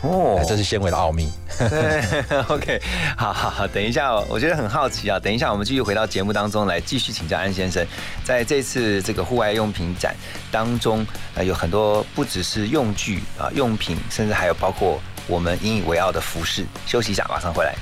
[0.04, 1.32] 哦哎这是纤维的奥秘。
[1.58, 2.04] 对，
[2.48, 2.80] OK，
[3.16, 5.18] 好好好，等一下哦，我觉得很好奇啊。
[5.18, 7.86] 等一下，我们继续回到节目当中来，继续请教安先生，
[8.24, 10.14] 在这次这个户外用品展
[10.50, 16.66] 当中，呃，有很多不只是用具啊、用品，甚至还有包括我们引以为傲的服饰。
[16.86, 17.74] 休息一下，马上回来。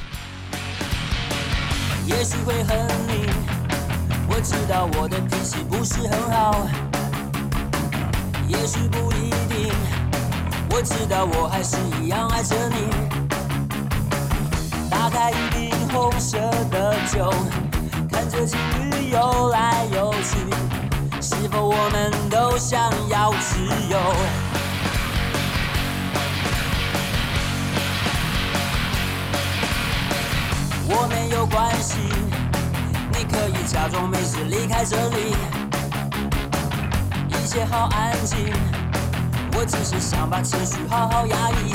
[2.06, 3.26] 也许会很腻。
[4.28, 6.66] 我知道我的脾气不是很好，
[8.48, 9.72] 也许不一定。
[10.74, 12.88] 我知道我还是一样爱着你。
[14.88, 16.38] 打开一瓶红色
[16.70, 17.30] 的酒，
[18.11, 18.58] 看着情
[18.90, 20.38] 侣游来游去，
[21.20, 23.98] 是否我们都想要自由？
[30.88, 31.98] 我没有关系，
[33.12, 35.37] 你可以假装没事离开这里，
[37.28, 38.71] 一切好安静。
[39.54, 41.74] 我只是想把情绪好好压抑。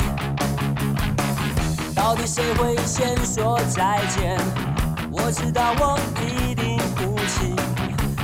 [1.94, 4.38] 到底谁会先说再见？
[5.10, 7.54] 我知道我一定哭泣，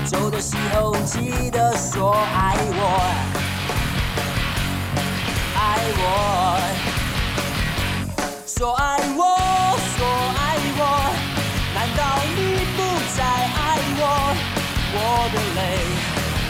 [0.06, 2.82] 走的时候记得说爱我，
[5.56, 5.60] 爱
[5.98, 6.02] 我。
[8.46, 9.20] 说爱我，
[9.96, 10.06] 说
[10.38, 10.82] 爱我，
[11.74, 12.00] 难道
[12.36, 12.38] 你
[12.76, 12.78] 不
[13.16, 13.58] 再爱
[13.98, 14.02] 我？
[14.96, 14.96] 我
[15.34, 15.58] 的泪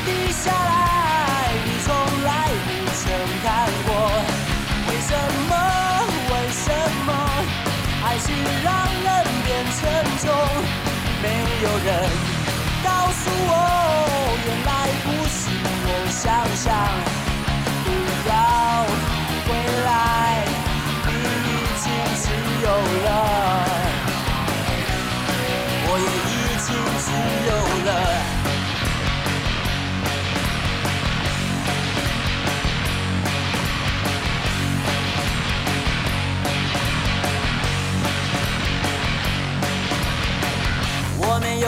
[0.04, 0.93] 滴下来，
[3.44, 3.92] 看过。
[4.88, 5.12] 为什
[5.50, 5.52] 么？
[6.30, 6.72] 为什
[7.04, 7.08] 么？
[8.02, 8.72] 爱情让
[9.04, 9.08] 人
[9.44, 9.80] 变沉
[10.22, 10.32] 重，
[11.22, 11.28] 没
[11.62, 11.88] 有人
[12.82, 13.52] 告诉我，
[14.46, 14.70] 原来
[15.04, 15.38] 不是
[15.84, 16.24] 我想
[16.56, 17.23] 象。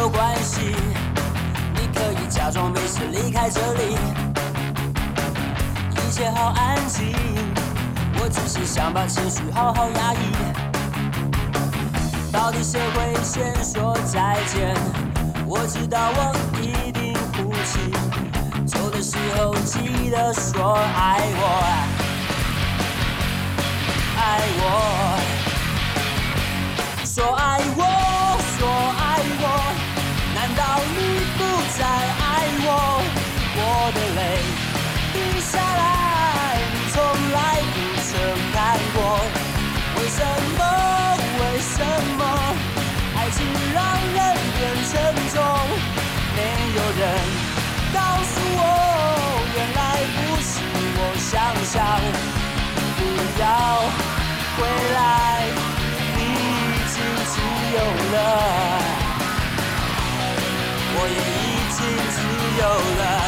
[0.07, 0.61] 有关系，
[1.75, 3.99] 你可以假装没事离开这里，
[5.91, 7.13] 一切好安静。
[8.15, 10.19] 我只是想把情绪好好压抑。
[12.31, 14.77] 到底谁会先说再见？
[15.45, 17.91] 我知道我一定哭泣，
[18.65, 21.43] 走的时候记得说爱我，
[24.21, 25.19] 爱我，
[27.05, 27.83] 说爱我，
[28.57, 28.69] 说
[29.01, 29.06] 爱。
[30.57, 30.99] 到你
[31.37, 31.41] 不
[31.79, 32.25] 再爱
[32.65, 32.69] 我？
[33.59, 33.61] 我
[33.95, 34.21] 的泪
[35.13, 36.97] 滴下来，你从
[37.33, 37.39] 来
[37.73, 38.09] 不曾
[38.53, 38.57] 看
[38.95, 38.97] 过。
[39.97, 40.19] 为什
[40.59, 40.61] 么？
[41.41, 41.75] 为什
[42.17, 42.21] 么？
[43.17, 43.39] 爱情
[43.75, 43.79] 让
[44.15, 44.19] 人
[44.57, 44.93] 变沉
[45.33, 45.37] 重，
[46.37, 46.39] 没
[46.77, 47.03] 有人
[47.95, 48.61] 告诉我，
[49.55, 49.81] 原来
[50.17, 50.53] 不是
[50.99, 51.33] 我想
[51.65, 51.75] 象。
[52.97, 53.01] 不
[53.41, 53.45] 要
[54.57, 54.59] 回
[54.95, 54.97] 来，
[56.17, 56.95] 你已经
[57.27, 57.35] 自
[57.75, 57.79] 由
[58.13, 58.17] 了，
[60.99, 63.26] 我也已经自由了。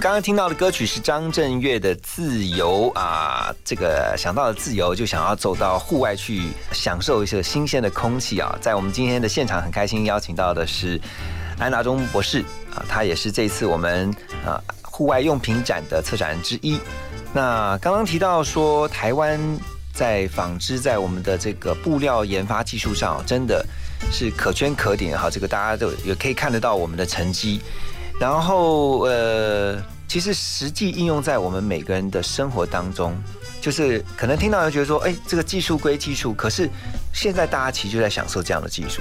[0.00, 8.56] 刚刚听到的歌曲是张震岳的《自由》啊，这个想到了自由，就想要走到户外去享受一些新鲜的空气啊。
[8.62, 10.98] 在我们今天的现场，很开心邀请到的是
[11.58, 12.40] 安达中博士
[12.74, 14.10] 啊，他也是这次我们
[14.42, 16.80] 啊户外用品展的策展人之一。
[17.34, 19.38] 那刚刚提到说，台湾
[19.92, 23.62] 在纺织在我们的这个布料研发技术上，真的
[24.10, 25.28] 是可圈可点哈。
[25.28, 27.60] 这个大家都也可以看得到我们的成绩。
[28.20, 33.16] 然后呃，其实实际应用在我们每个人的生活当中，
[33.62, 36.68] 就是可能听到人觉得说，哎，这个技术归技术，可是
[37.14, 39.00] 现在大家其实就在享受这样的技术。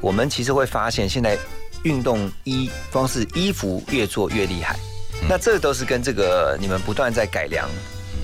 [0.00, 1.38] 我们其实会发现，现在
[1.84, 4.76] 运动衣光是衣服越做越厉害，
[5.28, 7.68] 那这都是跟这个你们不断在改良、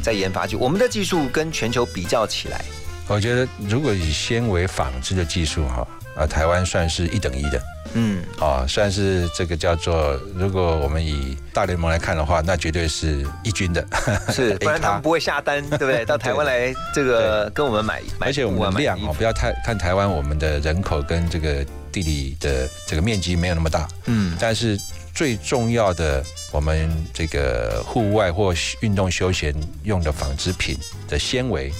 [0.02, 2.64] 在研发，就我们的技术跟全球比较起来，
[3.06, 5.86] 我觉得如果以纤维纺织的技术哈，
[6.16, 7.62] 啊，台湾算是一等一的。
[7.94, 13.86] 嗯，啊，算是这个叫做，如果我们以大联盟来看的话，那绝对是一军的，
[14.30, 14.92] 是， 不然他。
[14.92, 16.04] 们不会下单，对不对？
[16.06, 24.78] 到台湾来这个跟我们买，而且我们量哦，不要太看台湾，我们的人口跟这个地理的这个面积没有那么大，嗯，但是
[25.14, 26.22] 最重要的，
[26.52, 30.76] 我们这个户外或运动休闲用的纺织品
[31.08, 31.72] 的纤维，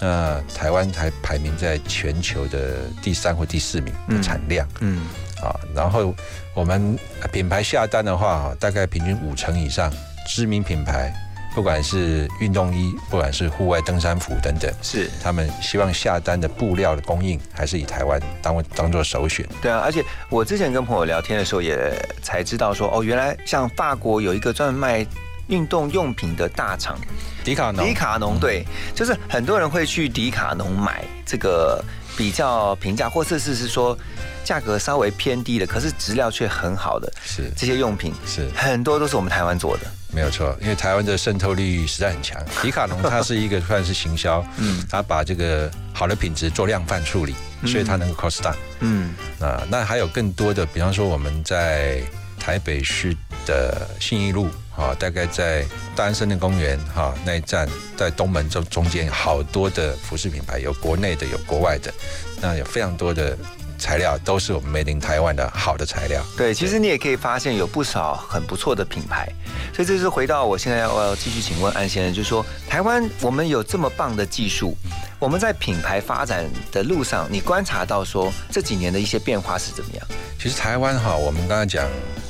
[0.00, 5.02] 那台湾才排名在全球的第三或第四名的产量，嗯。
[5.44, 6.14] 啊，然后
[6.54, 6.98] 我们
[7.30, 9.92] 品牌下单的话，大概平均五成以上
[10.26, 11.12] 知名品牌，
[11.54, 19.46] 不管是运动衣，不管是户外登山服等等，是他们希望下单的布料的供应，还是以台湾当当做首选。
[19.60, 21.76] 对啊，而且我之前跟朋友聊天的时候，也
[22.22, 25.06] 才知道说，哦，原来像法国有一个专门卖
[25.48, 26.98] 运动用品的大厂，
[27.44, 28.64] 迪卡侬，迪卡侬，对，
[28.94, 31.84] 就是很多人会去迪卡侬买这个
[32.16, 33.96] 比较平价，或者是是说。
[34.44, 40.54] 价格稍微偏低的，可是质量却很好的，是这些用品是很多都是我们台湾做的，没有错。
[40.60, 42.38] 因为台湾的渗透率实在很强。
[42.60, 47.34] 迪卡侬它是一个算是行销，嗯，它把这个好的品质做量贩处理，
[47.64, 52.02] 所以它能够 cost down，嗯啊，那还有更多的，比方说我们在
[52.38, 55.64] 台北市的信义路，哈，大概在
[55.94, 61.92] 大安森林公园，哈那一站在东门中中间，好多的服饰品牌，有国内的，有国外的，
[62.40, 63.36] 那有非常多的。
[63.76, 66.24] 材料都是我们 Made in 台湾的好的材料。
[66.38, 69.28] 对，其实你也可以发现有不少很不错的品牌。
[69.74, 74.74] 所以这是回到我现在我要继续请问安先生，就是说台湾我们有这么棒的技术，
[75.18, 80.06] 我们在品牌发展的路上，你观察到说这几年的一些变化是怎么样？
[80.38, 81.86] 其实台湾哈，我们刚刚讲，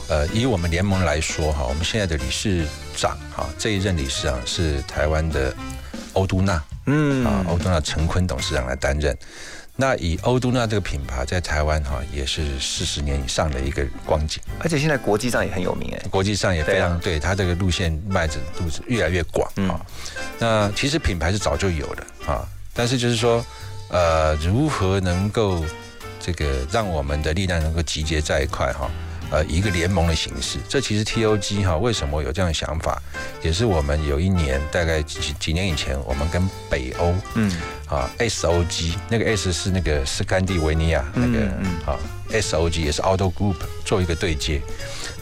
[0.08, 5.54] 呃，以我们联盟来说哈，我们现在的理事长哈，这一任理事长是台湾的
[6.12, 9.16] 欧都娜，嗯啊，欧都娜陈坤董事长来担任。
[9.76, 19.80] 那以欧都娜这个品牌在台湾哈也是四十年以上的一个光景，而且现在国际上也很有名哎，国际上也非常对它这个路线卖的路子越来越广啊。
[20.38, 23.44] 那其实品牌是早就有的啊，但是就是说
[23.88, 25.64] 呃如何能够
[26.20, 28.88] 这个让我们的力量能够集结在一块哈。
[29.34, 33.02] 呃，一个联盟的形式，这其实 T O G 哈，为什么有这样的想法？
[33.42, 37.50] 也是我们有一年，大概几几年以前，我们跟北欧，嗯，
[37.88, 41.46] 啊，S O G 那个 S 是那个斯堪的维尼亚那个，
[41.84, 41.98] 啊
[42.30, 44.62] ，S O G 也是 Auto Group 做一个对接，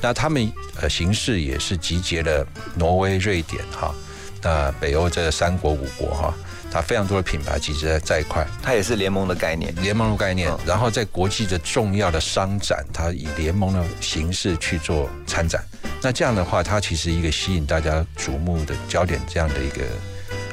[0.02, 0.52] 那他们
[0.82, 3.94] 呃形式也是集结了挪威、瑞典哈，
[4.42, 6.34] 那北欧这三国五国哈。
[6.72, 10.50] 它非常多的品牌集结在在一块，它也是联盟的概念，联盟的概念。
[10.64, 15.62] 然后在国际的重要的商展，它以联盟的形式去做参展。
[16.00, 19.82] 那这样的话，它其实一个吸引大家瞩目的焦点，这样的一个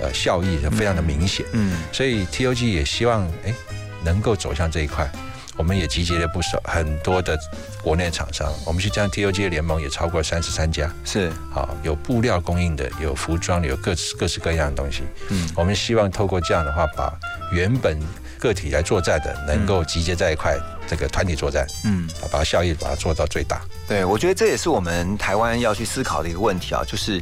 [0.02, 1.46] 呃效益就非常的明显。
[1.54, 3.54] 嗯，所以 T O G 也希望哎
[4.04, 5.10] 能够走向这一块。
[5.60, 7.38] 我们也集结了不少很多的
[7.84, 15.04] 国内厂商，我们去这样 T O G 联盟也超过三十三家，是好有布料供应的，有服装，有各各式各样的东西。
[15.28, 17.14] 嗯，我们希望透过这样的话，把
[17.52, 18.00] 原本
[18.40, 20.58] 个体来作战的，能够集结在一块，
[20.88, 23.62] 这个团体作战，嗯，把效益把它做到最大。
[23.86, 27.22] 对，我觉得这也是我们台湾要去思考的一个问题啊，就是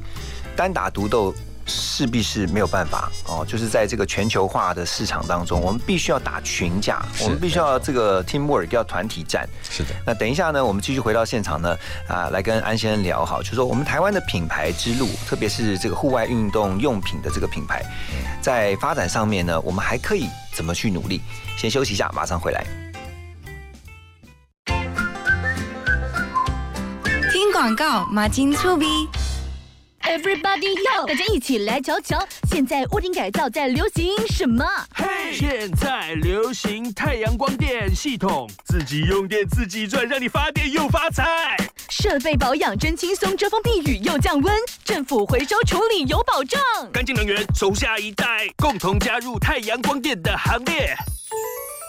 [0.55, 1.33] 单打独斗。
[1.67, 9.47] 势必是没有办法哦，就是在这个全球化的市场当中，我们必须要打群架，我们必须要这个 teamwork，要团体战。
[9.69, 9.89] 是的。
[10.05, 17.83] 那等一下呢，我们继续回到现场呢，啊，来跟安先生聊好，就说我们台湾的品牌之路，特别是这个户外运动用品的这个品牌，
[18.41, 21.21] 在发展上面呢，我们还可以怎么去努力？
[21.57, 22.65] 先休息一下，马上回来。
[27.31, 28.85] 听广告，马金粗逼。
[30.07, 34.65] Everybody 要大家一起来瞧瞧，现在屋顶改造在流行什么？
[34.95, 41.57] 嘿，现在流行太阳光电系统，自己用电自己赚，让你发电又发财。
[41.89, 44.55] 设备保养真轻松，遮风避雨又降温，
[44.85, 46.61] 政府回收处理有保障。
[46.93, 50.95] 干净能源，从下一代，共同加入太阳光电的行列。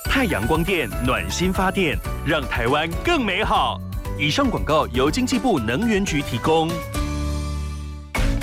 [0.05, 1.97] 太阳光电暖心发电，
[2.27, 3.81] 让台湾更美好。
[4.19, 6.69] 以上广告由经济部能源局提供。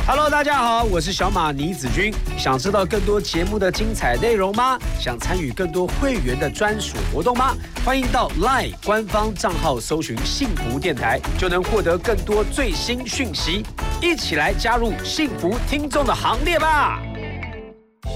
[0.08, 2.14] Hello，大家好，我是小马倪子君。
[2.38, 4.78] 想知道更多节目的精彩内容吗？
[5.00, 7.56] 想参与更多会员的专属活动吗？
[7.84, 13.66] 欢迎到 LINE 官方账号搜寻“幸福电台”，就能获得更多最新讯息。
[14.00, 17.02] 一起来加入幸福听众的行列吧！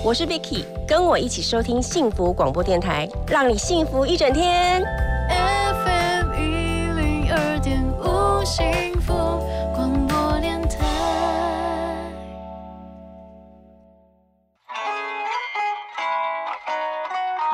[0.03, 4.83] 我是 Vicky，跟我一起收听幸福广播电台，让你幸福一整天。
[5.27, 9.43] FM 一零二点五幸福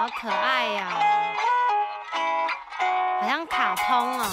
[0.05, 0.87] 好可爱呀、
[3.19, 4.29] 好像卡通哦。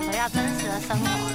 [0.00, 1.31] 回到真实的生活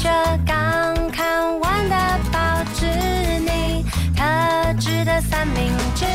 [0.00, 0.08] 着
[0.46, 1.94] 刚看完的
[2.32, 2.86] 报纸，
[3.40, 3.84] 你
[4.16, 4.24] 特
[4.80, 6.06] 制的三明治，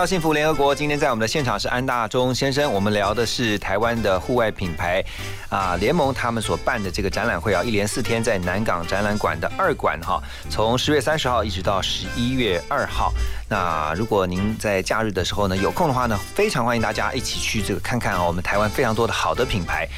[0.00, 0.74] 到幸福联合国。
[0.74, 5.04] 今天在我们的现场是安大中先生，我们聊的是台湾的户外品牌
[5.50, 13.12] 啊联盟他们所办的这个展览会啊，一连四天在南港展览馆的二馆哈，从十月三十号一直到十一月二号。
[13.50, 19.88] 那如果您在假日的时候呢有空的话呢，非常欢迎大家一起去这个看看啊，我们台湾非常多的好的品牌，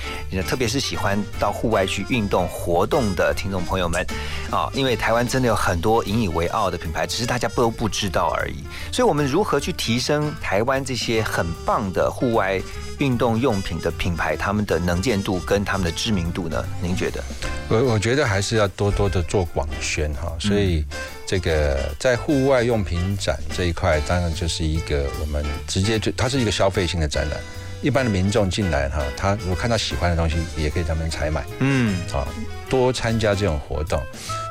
[0.48, 4.06] 特别是喜欢到户外去运动活动的听众朋友们
[4.50, 8.64] 啊，因为台湾真的有很多引以为傲的品牌，只是大家都不知道而已。
[8.90, 12.58] 所以，我们如何去提升台湾这些很棒的户外
[13.00, 16.64] 运动用品的品牌，他们的能见度跟他们的知名度呢？
[16.80, 17.22] 您觉得？
[17.68, 20.84] 我我觉得还是要多多的做广宣哈，所以
[21.32, 27.40] 这个在户外用品展这一块，当然就是一个我们直接就它是一个消费性的展览，
[27.80, 32.28] 一般的民众进来哈，他如果看到喜欢的东西，也可以他们采买，嗯，啊，
[32.68, 33.98] 多参加这种活动。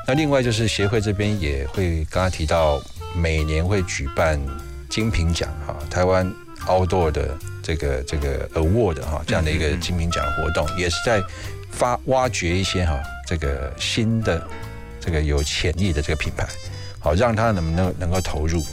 [0.08, 2.82] 那另外就是协会这边也会刚刚提到，
[3.14, 4.40] 每年会举办
[4.90, 6.28] 精品奖哈，台湾
[6.66, 11.22] outdoor 的这个这个 award 哈这样的一个精品奖活动，也是在
[11.70, 14.44] 发挖掘一些哈这个新的
[14.98, 16.44] 这个有潜力的这个品牌，
[17.02, 18.64] 好让他能不能能够投入。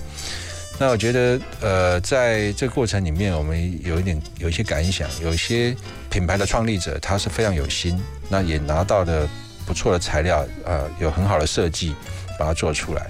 [0.82, 5.76] 那我觉得，呃，在这个过程里面，我们有一点有一些感想，有一些
[6.10, 9.28] 品牌的创立者他是非常有心，那也拿到了
[9.66, 11.94] 不错的材料，呃，有很好的设计，
[12.40, 13.06] 把它做出来。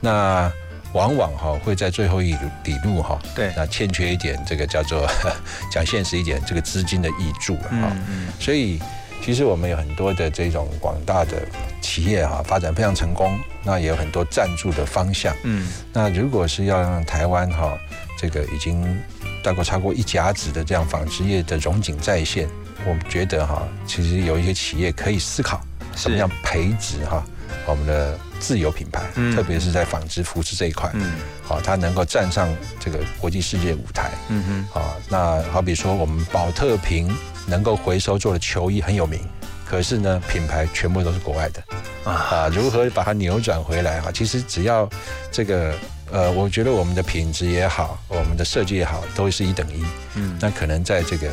[0.00, 0.50] 那
[0.94, 2.32] 往往哈会在最后一
[2.64, 5.06] 里路哈，对，那欠缺一点这个叫做
[5.70, 7.96] 讲现实一点，这个资金的益助了哈。
[8.40, 8.80] 所以
[9.22, 11.46] 其实我们有很多的这种广大的
[11.80, 15.34] 企业哈，发展非常成功，那也有很多赞助的方向。
[15.44, 17.78] 嗯，那如果是要让台湾哈
[18.18, 18.84] 这个已经
[19.42, 22.48] 大概超过一甲子的这样纺织业的荣景再现，
[22.86, 25.60] 我们觉得哈，其实有一些企业可以思考
[25.94, 27.24] 怎么样培植哈
[27.66, 28.18] 我们的。
[28.40, 29.02] 自有品牌，
[29.36, 31.12] 特别是在纺织服饰这一块，嗯，
[31.42, 32.48] 好，它能够站上
[32.82, 37.14] 这个国际世界舞台，嗯哼，好，那好比说我们宝特瓶
[37.46, 39.20] 能够回收做的球衣很有名，
[39.64, 41.62] 可是呢，品牌全部都是国外的，
[42.04, 43.98] 啊，如何把它扭转回来？
[43.98, 44.88] 啊，其实只要
[45.30, 45.74] 这个，
[46.10, 49.84] 呃，我觉得我们的品质也好，我们的设计也好，都是一等一，
[50.14, 51.30] 嗯，那可能在这个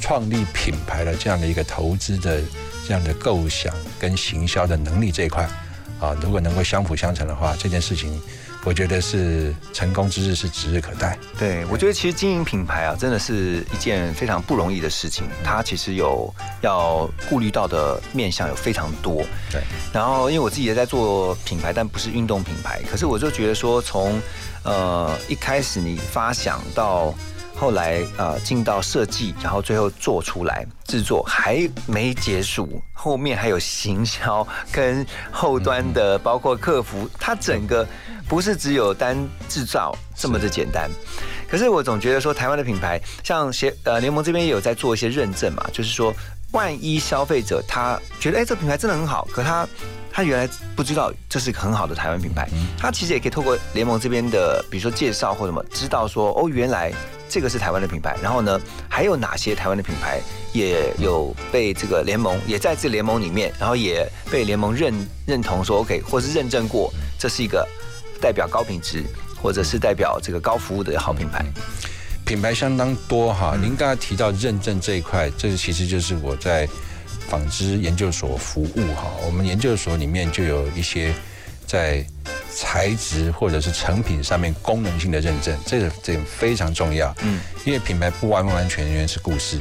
[0.00, 2.40] 创立品牌的这样的一个投资的
[2.86, 5.48] 这样的构想跟行销的能力这一块。
[5.98, 8.20] 啊，如果能够相辅相成的话，这件事情，
[8.66, 11.16] 我觉得是成功之日是指日可待。
[11.38, 15.24] 对，我觉得其实经营品牌啊，真的是一件非常不容易的事情。
[15.44, 19.22] 它其实有要顾虑到的面向有非常多。
[19.52, 19.62] 对。
[19.92, 22.82] 然后，因为我自己也在做品牌，但不是运动品牌。
[22.90, 24.20] 可是我就觉得说，从
[24.64, 27.14] 呃一开始你发想到。
[27.56, 37.86] 后来呃进到设计，然后最后做出来制作还没结束，后面还有行销跟后端的，包括客服，它整个
[38.28, 39.16] 不是只有单
[39.48, 40.90] 制造这么的简单。
[41.48, 46.12] 可是我总觉得说，台湾的品牌像协呃联盟这边也有在做一些认证嘛，就是说
[46.52, 49.66] 万一消费者他觉得哎这品牌真的很好，可他
[50.16, 52.48] 他原来不知道这是一个很好的台湾品牌，
[52.78, 56.90] 他其实也可以透过联盟这边的比如说介绍或什么，知道说哦原来。
[57.28, 58.58] 这个是台湾的品牌，然后呢，
[58.88, 60.20] 还有哪些台湾的品牌
[60.52, 64.94] 也有被这个联盟也在这联盟里面，然后也被联盟认
[65.26, 67.66] 认同说 OK，或是认证过，这是一个
[68.20, 69.02] 代表高品质
[69.42, 71.44] 或者是代表这个高服务的好品牌。
[72.24, 76.66] 品牌相当多哈，您刚才提到认证这一块，这其实就是我在
[77.28, 81.12] 纺织研究所服务哈，我们研究所里面就有一些
[81.66, 82.04] 在。
[82.58, 87.14] 材质或者是成品上面功能性的认证，这个这个非常重要。
[87.20, 89.58] 嗯，因为品牌不完完全全是故事，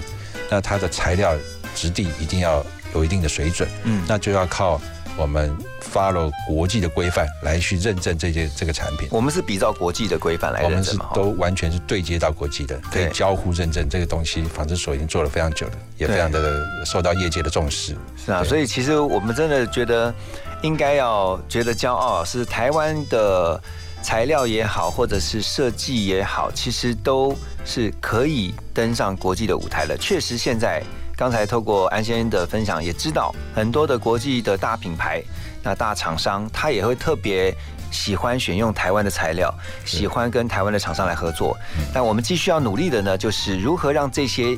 [0.49, 1.35] 那它的材料
[1.75, 3.67] 质地一定要有一定的水准。
[3.83, 4.81] 嗯，那就要靠
[5.17, 9.07] 我们 follow 国际的规范来去认证这些这个产品。
[9.11, 11.09] 我们是比照国际的规范来认证嘛？
[11.13, 13.87] 都完全是对接到国际的，可以交互认证。
[13.89, 17.95] 这个东西纺织所已经做了非常久了，也非常的受到业界的重视。
[18.15, 20.13] 是啊，所以其实我们真的觉得。
[20.63, 23.61] 应该要觉得骄傲，是台湾的
[24.01, 29.95] 材料也好，或者是设计也好，其实都是可以登上国际的舞台的。
[29.97, 30.81] 确实，现在
[31.17, 35.23] 刚才透过安先生的分享，也知道很多的国际的大品牌、
[35.63, 37.55] 那大厂商，他也会特别
[37.89, 39.53] 喜欢选用台湾的材料，
[39.85, 41.57] 喜欢跟台湾的厂商来合作。
[41.93, 44.57] 但我们继续要努力的呢，就是如何让这些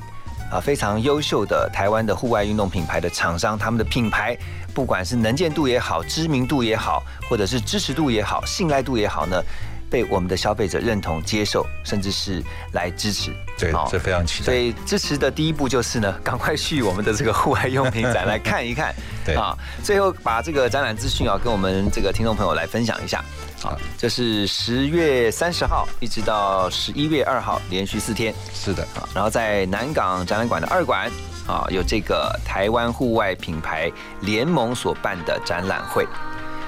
[0.51, 4.35] 啊非常优秀的台湾的户外运动品牌的厂商，他们的品牌。
[4.73, 9.41] 不管是能见度也好，知名度也好，或者是支持度也好，信赖度也好呢，
[9.89, 13.31] 被我们的消费者认同、接受，甚至是来支持。
[13.57, 14.45] 对，这非常期待。
[14.45, 18.93] 所以支持的第一步就是呢，赶快去我们的这个户外用品展来 看一看。
[19.25, 23.23] 对啊，最后把这个展览资讯啊，跟我们这个听众朋友来分享一下。
[23.61, 28.33] 好，这是十月三十号一直到十一月二号，连续四天。
[28.53, 31.11] 是的啊，然后在南港展览馆的二馆。
[31.47, 36.05] 啊，有这个台湾户外品牌联盟所办的展览会。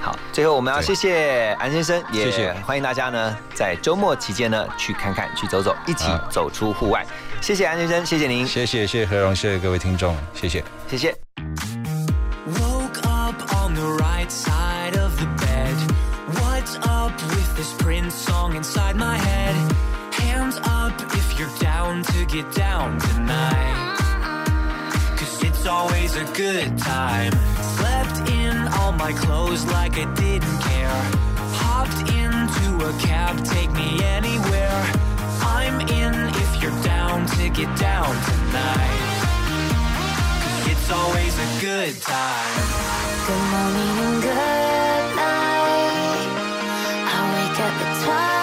[0.10, 7.06] 好，最后我们要谢谢安先生，也欢迎大家呢在周末期间呢去看看、去走走，一起走出户外。
[7.42, 10.64] 谢谢安先生，谢谢您，谢谢谢谢何荣，谢谢各位听众，谢谢。
[10.90, 11.16] 谢谢。
[25.70, 27.59] always a good time.
[29.00, 31.02] my clothes like I didn't care.
[31.56, 34.82] Hopped into a cab, take me anywhere.
[35.40, 39.00] I'm in if you're down to get down tonight.
[40.72, 42.66] It's always a good time.
[43.26, 46.28] Good morning and good night.
[47.16, 48.39] I wake up at twilight